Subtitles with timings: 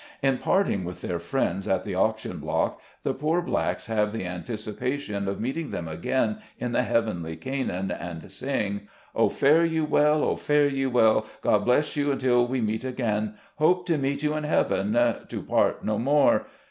[0.23, 5.27] In parting with their friends at the auction block, the poor blacks have the anticipation
[5.27, 10.35] of meeting them again in the heavenly Canaan, and sing —"O, fare you well, O,
[10.37, 11.27] fare you well!
[11.43, 15.85] God bless you until we meet again; Hope to meet you in heaven, to part
[15.85, 16.47] no more.